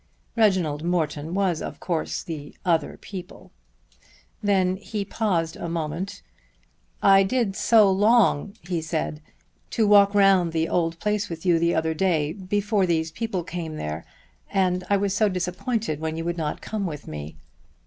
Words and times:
Reginald 0.35 0.83
Morton 0.83 1.35
was 1.35 1.61
of 1.61 1.79
course 1.79 2.23
the 2.23 2.57
"other 2.65 2.97
people." 2.97 3.51
Then 4.41 4.77
he 4.77 5.05
paused 5.05 5.55
a 5.55 5.69
moment. 5.69 6.23
"I 7.03 7.21
did 7.21 7.55
so 7.55 7.91
long," 7.91 8.55
he 8.63 8.81
said, 8.81 9.21
"to 9.69 9.85
walk 9.85 10.15
round 10.15 10.53
the 10.53 10.67
old 10.67 10.97
place 10.99 11.29
with 11.29 11.45
you 11.45 11.59
the 11.59 11.75
other 11.75 11.93
day 11.93 12.33
before 12.33 12.87
these 12.87 13.11
people 13.11 13.43
came 13.43 13.75
there, 13.75 14.03
and 14.51 14.83
I 14.89 14.97
was 14.97 15.15
so 15.15 15.29
disappointed 15.29 15.99
when 15.99 16.17
you 16.17 16.25
would 16.25 16.35
not 16.35 16.61
come 16.61 16.87
with 16.87 17.07
me." 17.07 17.37